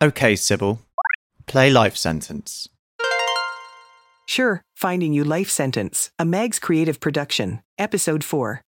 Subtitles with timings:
[0.00, 0.78] Okay, Sybil.
[1.46, 2.68] Play Life Sentence.
[4.28, 8.62] Sure, Finding You Life Sentence, a Mags creative production, Episode 4.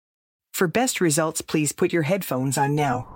[0.53, 3.07] For best results, please put your headphones on now.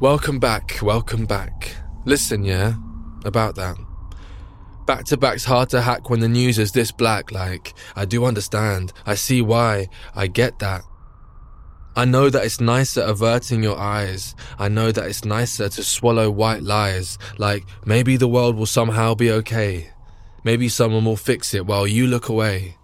[0.00, 1.74] Welcome back, welcome back.
[2.04, 2.74] Listen, yeah,
[3.24, 3.78] about that.
[4.84, 8.26] Back to back's hard to hack when the news is this black, like, I do
[8.26, 8.92] understand.
[9.06, 9.88] I see why.
[10.14, 10.82] I get that.
[11.96, 14.34] I know that it's nicer averting your eyes.
[14.58, 19.14] I know that it's nicer to swallow white lies, like, maybe the world will somehow
[19.14, 19.92] be okay.
[20.44, 22.76] Maybe someone will fix it while you look away.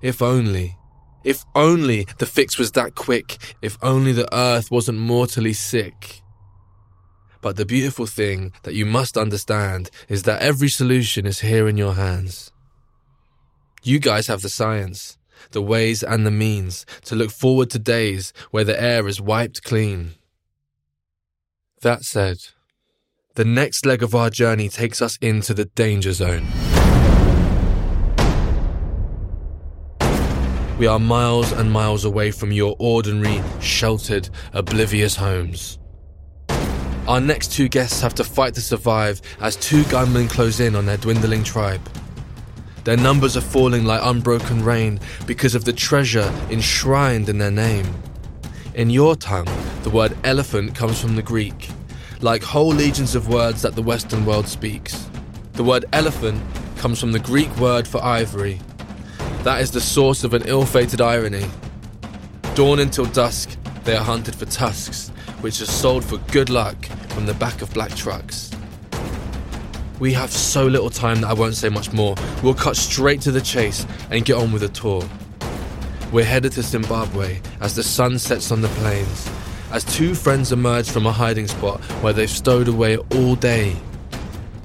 [0.00, 0.78] If only.
[1.26, 3.38] If only the fix was that quick.
[3.60, 6.22] If only the earth wasn't mortally sick.
[7.40, 11.76] But the beautiful thing that you must understand is that every solution is here in
[11.76, 12.52] your hands.
[13.82, 15.18] You guys have the science,
[15.50, 19.64] the ways and the means to look forward to days where the air is wiped
[19.64, 20.12] clean.
[21.82, 22.38] That said,
[23.34, 26.46] the next leg of our journey takes us into the danger zone.
[30.78, 35.78] We are miles and miles away from your ordinary, sheltered, oblivious homes.
[37.08, 40.84] Our next two guests have to fight to survive as two gunmen close in on
[40.84, 41.80] their dwindling tribe.
[42.84, 47.86] Their numbers are falling like unbroken rain because of the treasure enshrined in their name.
[48.74, 49.48] In your tongue,
[49.82, 51.70] the word elephant comes from the Greek,
[52.20, 55.08] like whole legions of words that the Western world speaks.
[55.54, 56.42] The word elephant
[56.76, 58.60] comes from the Greek word for ivory,
[59.46, 61.48] that is the source of an ill fated irony.
[62.56, 65.10] Dawn until dusk, they are hunted for tusks,
[65.40, 68.50] which are sold for good luck from the back of black trucks.
[70.00, 72.16] We have so little time that I won't say much more.
[72.42, 75.08] We'll cut straight to the chase and get on with the tour.
[76.10, 79.30] We're headed to Zimbabwe as the sun sets on the plains,
[79.70, 83.76] as two friends emerge from a hiding spot where they've stowed away all day.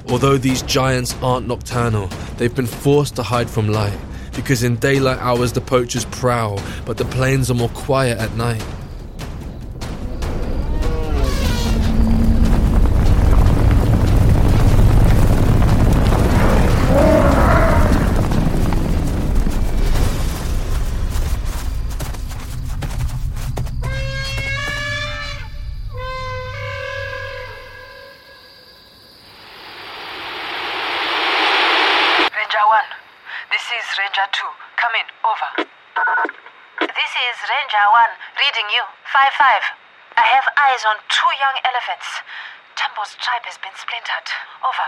[0.10, 2.08] Although these giants aren't nocturnal,
[2.38, 4.00] they've been forced to hide from light
[4.34, 8.64] because in daylight hours the poachers prowl, but the plains are more quiet at night.
[40.18, 42.20] I have eyes on two young elephants.
[42.76, 44.28] Tembo's tribe has been splintered.
[44.60, 44.88] Over.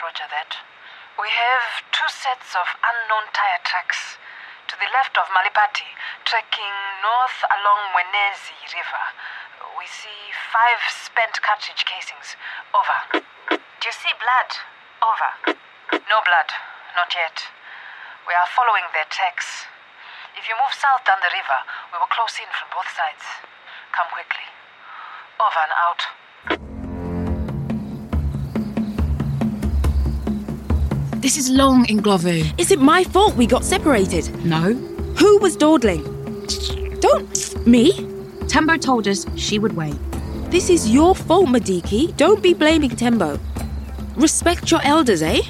[0.00, 0.56] Roger that.
[1.20, 4.16] We have two sets of unknown tire tracks.
[4.72, 5.84] To the left of Malipati,
[6.24, 9.04] trekking north along Mwenezi River.
[9.76, 12.40] We see five spent cartridge casings.
[12.72, 13.20] Over.
[13.60, 14.50] Do you see blood?
[15.04, 15.30] Over.
[16.08, 16.48] No blood,
[16.96, 17.36] not yet.
[18.24, 19.68] We are following their tracks.
[20.40, 21.58] If you move south down the river,
[21.92, 23.44] we will close in from both sides.
[23.92, 24.44] Come quickly.
[25.40, 26.00] Over and out.
[31.20, 32.58] This is long in Glovu.
[32.58, 34.44] Is it my fault we got separated?
[34.44, 34.72] No.
[35.18, 36.02] Who was dawdling?
[37.00, 37.66] Don't.
[37.66, 37.92] Me?
[38.48, 39.94] Tembo told us she would wait.
[40.50, 42.16] This is your fault, Madiki.
[42.16, 43.38] Don't be blaming Tembo.
[44.16, 45.42] Respect your elders, eh?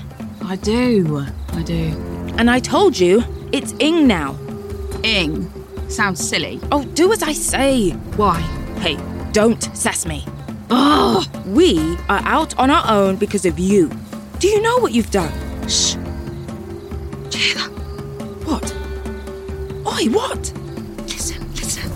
[0.42, 1.26] I do.
[1.52, 1.94] I do.
[2.38, 4.36] And I told you, it's Ing now.
[5.04, 5.50] Ing.
[5.92, 6.58] Sounds silly.
[6.72, 7.90] Oh, do as I say.
[8.16, 8.40] Why?
[8.80, 8.96] Hey,
[9.32, 10.24] don't sass me.
[10.70, 11.26] Ugh.
[11.44, 13.90] We are out on our own because of you.
[14.38, 15.30] Do you know what you've done?
[15.68, 15.96] Shh.
[17.28, 17.70] Do you hear that?
[18.46, 18.72] What?
[19.86, 20.50] Oi, what?
[21.08, 21.92] Listen, listen.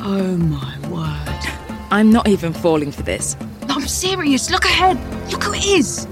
[0.00, 1.78] Oh my word.
[1.92, 3.36] I'm not even falling for this.
[3.68, 4.50] I'm serious.
[4.50, 4.98] Look ahead.
[5.30, 5.64] Look who it.
[5.64, 6.08] Is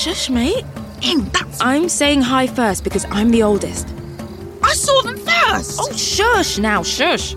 [0.00, 0.64] Shush, mate.
[1.02, 1.60] Ing, that's.
[1.60, 3.86] I'm saying hi first because I'm the oldest.
[4.62, 5.78] I saw them first.
[5.78, 7.36] Oh, shush now, shush.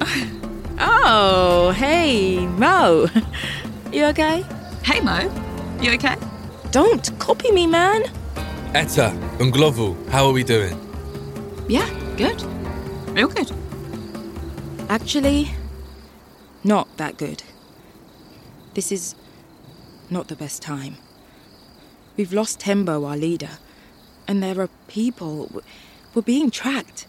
[0.78, 3.08] Oh, hey, Mo.
[3.92, 4.44] You okay?
[4.84, 5.18] Hey, Mo.
[5.80, 6.14] You okay?
[6.70, 8.04] Don't copy me, man.
[8.72, 10.78] Etta, Inglovu, how are we doing?
[11.68, 12.40] Yeah, good.
[13.16, 13.50] Real good.
[14.88, 15.50] Actually,
[16.62, 17.42] not that good.
[18.74, 19.16] This is
[20.08, 20.98] not the best time.
[22.16, 23.58] We've lost Tembo, our leader,
[24.28, 25.62] and there are people.
[26.14, 27.06] We're being tracked.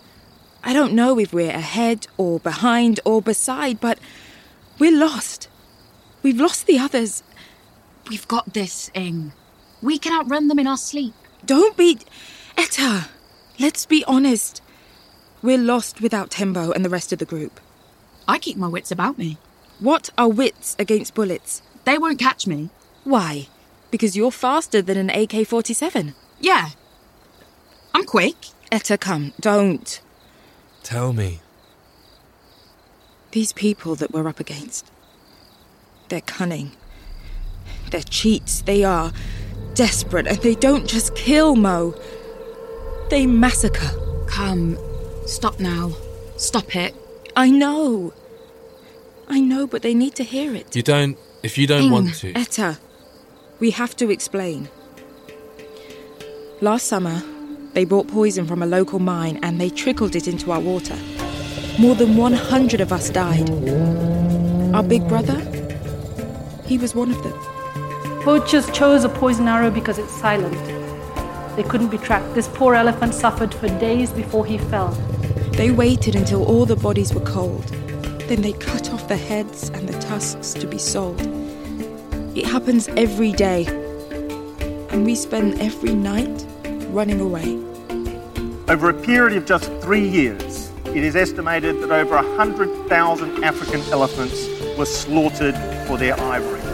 [0.63, 3.99] I don't know if we're ahead or behind or beside, but
[4.79, 5.47] we're lost.
[6.23, 7.21] We've lost the others.
[8.09, 9.33] We've got this, Ing.
[9.81, 11.13] We can outrun them in our sleep.
[11.45, 11.99] Don't be.
[12.57, 13.09] Etta,
[13.59, 14.63] let's be honest.
[15.43, 17.59] We're lost without Tembo and the rest of the group.
[18.27, 19.37] I keep my wits about me.
[19.79, 21.61] What are wits against bullets?
[21.83, 22.71] They won't catch me.
[23.03, 23.49] Why?
[23.91, 26.15] Because you're faster than an AK 47.
[26.39, 26.69] Yeah.
[27.93, 28.35] I'm quick.
[28.71, 30.01] Etta, come, don't.
[30.83, 31.39] Tell me.
[33.31, 34.91] These people that we're up against.
[36.09, 36.71] They're cunning.
[37.91, 38.61] They're cheats.
[38.61, 39.11] They are
[39.73, 41.95] desperate, and they don't just kill Mo.
[43.09, 43.91] They massacre.
[44.27, 44.77] Come.
[45.25, 45.93] Stop now.
[46.37, 46.95] Stop it.
[47.35, 48.13] I know.
[49.27, 50.75] I know, but they need to hear it.
[50.75, 51.17] You don't.
[51.43, 51.91] If you don't Ing.
[51.91, 52.33] want to.
[52.33, 52.77] Etta,
[53.59, 54.69] we have to explain.
[56.61, 57.21] Last summer,
[57.73, 60.97] they brought poison from a local mine and they trickled it into our water.
[61.79, 63.49] More than 100 of us died.
[64.73, 65.39] Our big brother,
[66.65, 67.33] he was one of them.
[68.23, 70.57] Poachers chose a poison arrow because it's silent.
[71.55, 72.33] They couldn't be tracked.
[72.33, 74.91] This poor elephant suffered for days before he fell.
[75.51, 77.65] They waited until all the bodies were cold.
[78.27, 81.44] Then they cut off the heads and the tusks to be sold.
[82.35, 83.65] It happens every day.
[84.89, 86.45] And we spend every night
[86.89, 87.55] running away.
[88.67, 94.49] Over a period of just three years, it is estimated that over 100,000 African elephants
[94.77, 95.55] were slaughtered
[95.87, 96.64] for their ivory.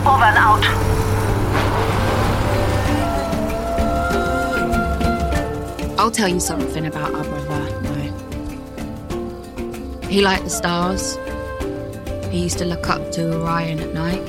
[0.00, 0.64] Over and out.
[5.98, 7.62] I'll tell you something about our brother.
[10.08, 11.16] He liked the stars.
[12.30, 14.26] He used to look up to Orion at night.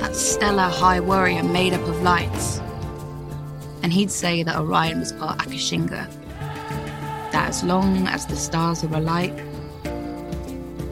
[0.00, 2.60] That stellar high warrior made up of lights.
[3.82, 6.06] And he'd say that Orion was part Akashinga.
[7.32, 9.34] That as long as the stars were alight,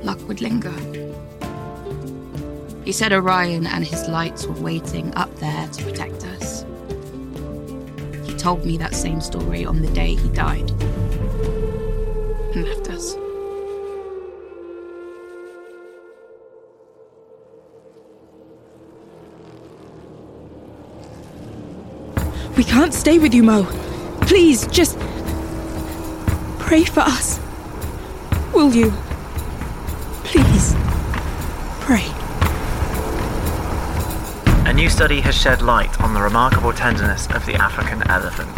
[0.02, 0.75] luck would linger.
[2.84, 6.64] He said Orion and his lights were waiting up there to protect us.
[8.24, 10.70] He told me that same story on the day he died
[12.54, 13.16] and left us.
[22.56, 23.64] We can't stay with you, Mo.
[24.22, 24.98] Please, just
[26.58, 27.40] pray for us.
[28.52, 28.90] Will you?
[30.24, 30.74] Please.
[31.80, 32.19] Pray.
[34.70, 38.49] A new study has shed light on the remarkable tenderness of the African elephant.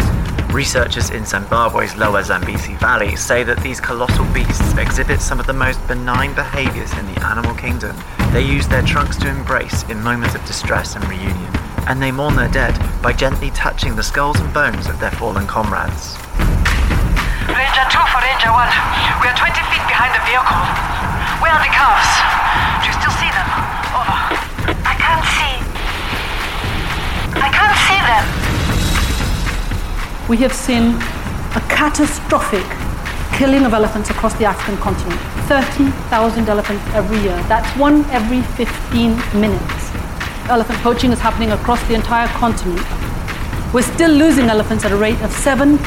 [0.52, 5.54] Researchers in Zimbabwe's lower Zambezi Valley say that these colossal beasts exhibit some of the
[5.54, 7.96] most benign behaviors in the animal kingdom.
[8.30, 11.50] They use their trunks to embrace in moments of distress and reunion,
[11.88, 15.46] and they mourn their dead by gently touching the skulls and bones of their fallen
[15.46, 16.20] comrades.
[17.48, 18.68] Ranger 2 for Ranger 1.
[19.24, 20.60] We are 20 feet behind the vehicle.
[21.40, 22.12] Where are the calves?
[22.84, 23.48] Do you still see them?
[23.96, 24.21] Over.
[28.12, 28.26] Them.
[30.28, 30.84] We have seen
[31.60, 32.66] a catastrophic
[33.38, 35.20] killing of elephants across the African continent.
[35.48, 37.36] 30,000 elephants every year.
[37.48, 39.82] That's one every 15 minutes.
[40.48, 42.86] Elephant poaching is happening across the entire continent.
[43.72, 45.78] We're still losing elephants at a rate of 7%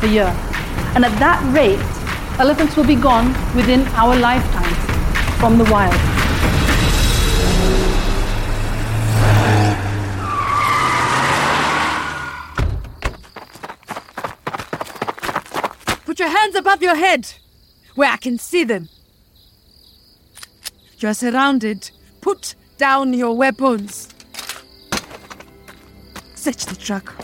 [0.00, 0.30] per year.
[0.94, 1.82] And at that rate,
[2.40, 4.78] elephants will be gone within our lifetimes
[5.38, 6.18] from the wild.
[16.18, 17.30] Put your hands above your head,
[17.94, 18.88] where I can see them.
[20.98, 21.90] You're surrounded.
[22.22, 24.08] Put down your weapons.
[26.34, 27.14] Search the truck.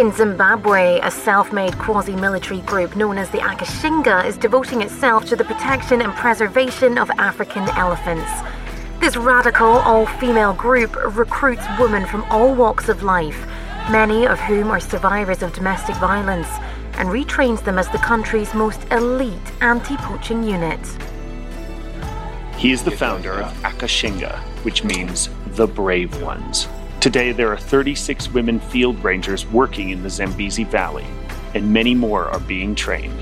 [0.00, 5.26] In Zimbabwe, a self made quasi military group known as the Akashinga is devoting itself
[5.26, 8.30] to the protection and preservation of African elephants.
[8.98, 13.46] This radical, all female group recruits women from all walks of life,
[13.90, 16.48] many of whom are survivors of domestic violence,
[16.94, 20.80] and retrains them as the country's most elite anti poaching unit.
[22.56, 26.68] He is the founder of Akashinga, which means the brave ones.
[27.00, 31.06] Today, there are 36 women field rangers working in the Zambezi Valley,
[31.54, 33.18] and many more are being trained.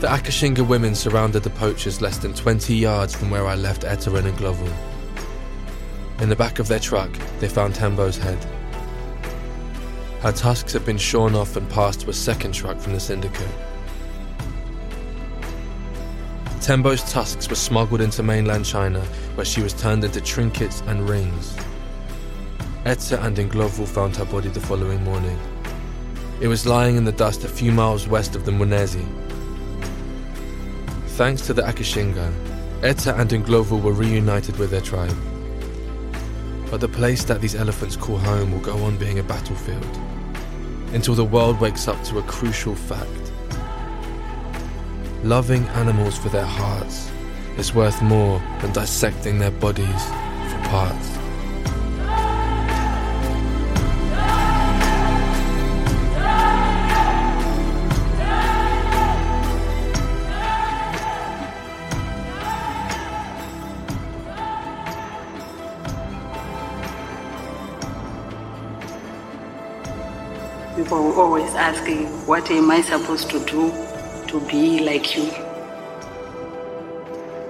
[0.00, 4.14] The Akashinga women surrounded the poachers less than 20 yards from where I left Etta
[4.14, 4.72] and Inglovu.
[6.22, 8.42] In the back of their truck, they found Tembo's head.
[10.20, 13.46] Her tusks had been shorn off and passed to a second truck from the syndicate.
[16.64, 19.00] Tembo's tusks were smuggled into mainland China,
[19.34, 21.54] where she was turned into trinkets and rings.
[22.86, 25.38] Etta and Inglovu found her body the following morning.
[26.40, 29.06] It was lying in the dust a few miles west of the Mwenezi.
[31.18, 32.32] Thanks to the Akashinga,
[32.82, 35.18] Etta and Inglovu were reunited with their tribe.
[36.70, 39.84] But the place that these elephants call home will go on being a battlefield
[40.94, 43.23] until the world wakes up to a crucial fact.
[45.24, 47.10] Loving animals for their hearts
[47.56, 51.16] is worth more than dissecting their bodies for parts.
[70.76, 73.93] People were always asking, What am I supposed to do
[74.34, 75.30] to be like you?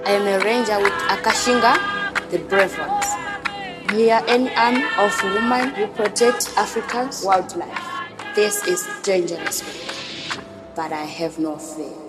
[0.05, 3.07] I am a ranger with Akashinga, the brave ones.
[3.91, 7.83] We are an arm of women who protect Africa's wildlife.
[8.35, 12.04] This is dangerous work, but I have no fear.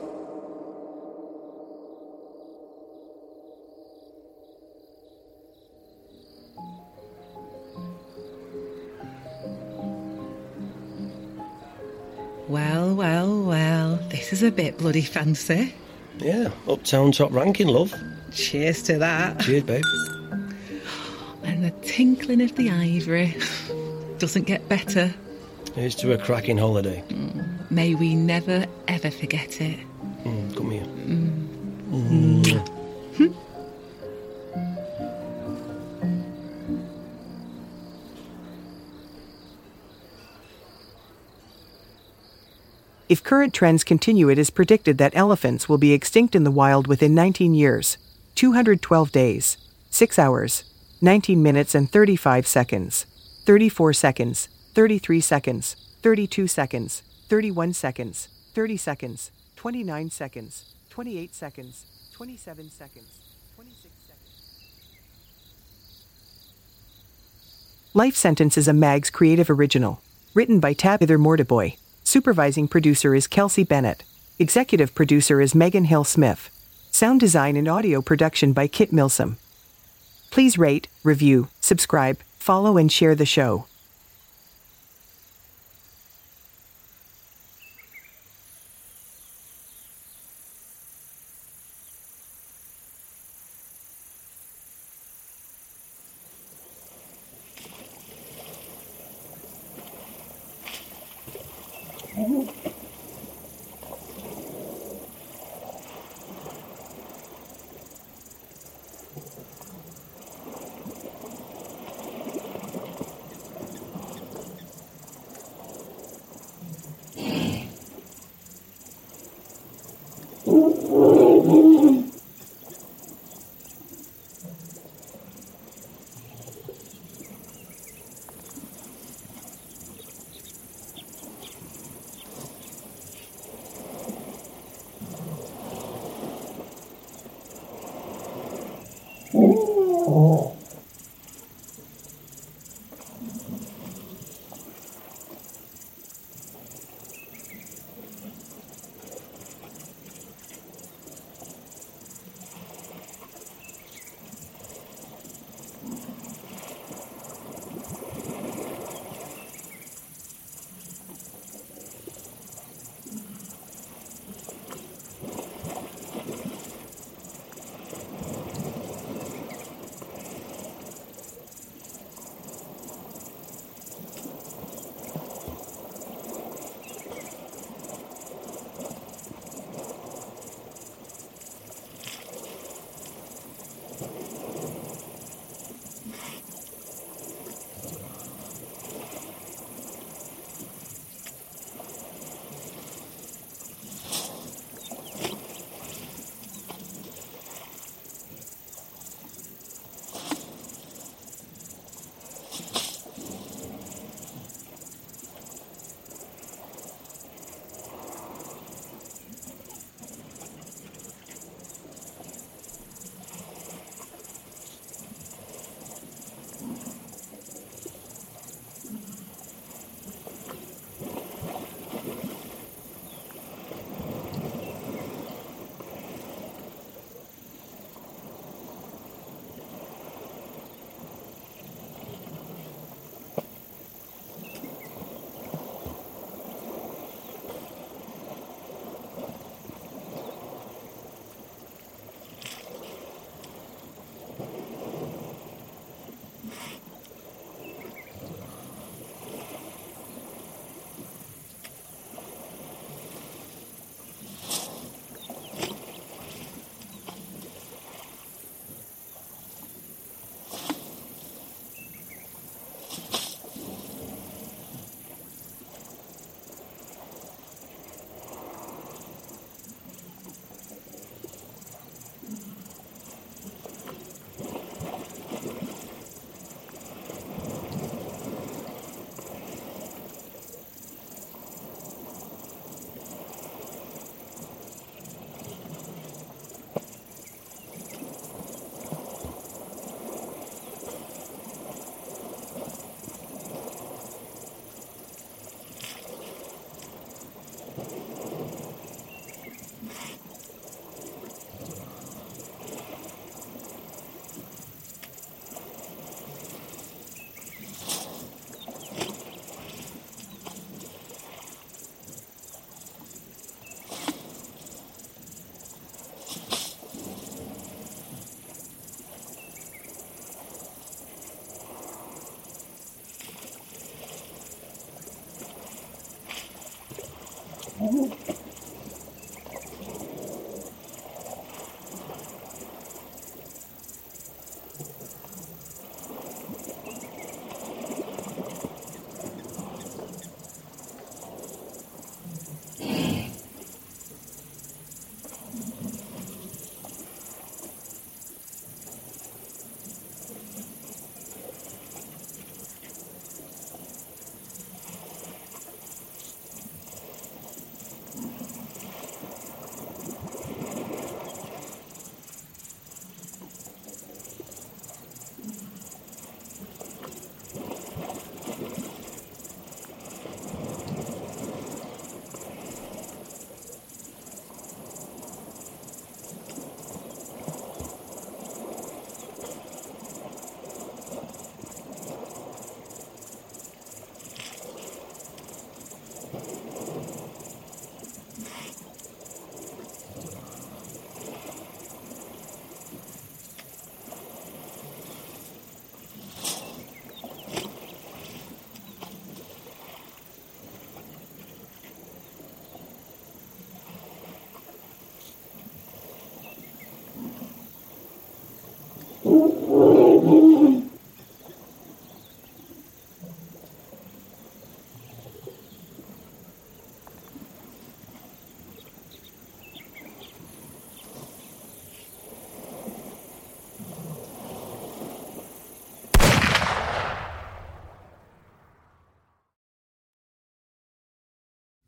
[14.26, 15.73] This is a bit bloody fancy.
[16.18, 17.95] Yeah, uptown top ranking, love.
[18.33, 19.38] Cheers to that.
[19.38, 19.85] Cheers, babe.
[21.45, 23.37] And the tinkling of the ivory
[24.18, 25.14] doesn't get better.
[25.76, 27.04] Here's to a cracking holiday.
[27.71, 29.78] May we never ever forget it.
[30.25, 30.56] Mm.
[43.09, 46.89] If current trends continue, it is predicted that elephants will be extinct in the wild
[46.89, 47.99] within 19 years,
[48.35, 49.57] 212 days,
[49.91, 50.65] 6 hours,
[51.01, 53.07] 19 minutes and 35 seconds,
[53.45, 62.71] 34 seconds, 33 seconds, 32 seconds, 31 seconds, 30 seconds, 29 seconds, 28 seconds, 27
[62.71, 63.21] seconds,
[63.55, 64.21] 26 seconds.
[67.95, 70.03] Life Sentence is a Mags creative original,
[70.35, 71.77] written by Tabitha Mortiboy.
[72.07, 74.05] Supervising producer is Kelsey Bennett.
[74.39, 76.51] Executive producer is Megan Hill Smith.
[76.93, 79.39] Sound design and audio production by Kit Milsom.
[80.31, 83.67] Please rate, review, subscribe, follow, and share the show.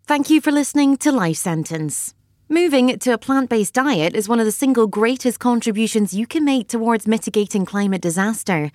[0.08, 2.14] Thank you for listening to Life Sentence.
[2.48, 6.46] Moving to a plant based diet is one of the single greatest contributions you can
[6.46, 8.72] make towards mitigating climate disaster.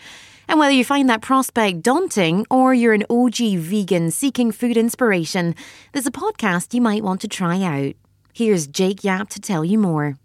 [0.47, 5.55] And whether you find that prospect daunting or you're an OG vegan seeking food inspiration,
[5.91, 7.95] there's a podcast you might want to try out.
[8.35, 10.19] Here's Jake Yap to tell you more.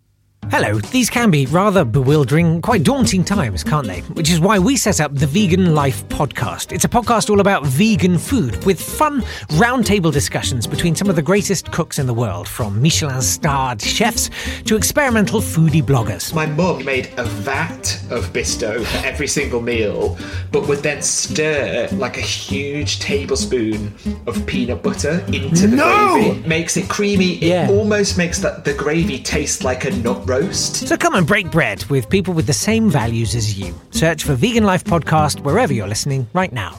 [0.47, 4.01] Hello, these can be rather bewildering, quite daunting times, can't they?
[4.01, 6.73] Which is why we set up the Vegan Life podcast.
[6.73, 9.21] It's a podcast all about vegan food with fun
[9.61, 14.31] roundtable discussions between some of the greatest cooks in the world, from Michelin starred chefs
[14.65, 16.33] to experimental foodie bloggers.
[16.33, 20.17] My mum made a vat of Bisto for every single meal,
[20.51, 23.93] but would then stir like a huge tablespoon
[24.27, 26.15] of peanut butter into the No!
[26.15, 26.49] gravy.
[26.49, 27.35] Makes it creamy.
[27.43, 30.87] It almost makes the, the gravy taste like a nut roast.
[30.87, 33.75] So come and break bread with people with the same values as you.
[33.91, 36.79] Search for Vegan Life Podcast wherever you're listening right now.